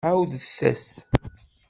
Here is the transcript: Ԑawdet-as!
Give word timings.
Ԑawdet-as! 0.09 0.87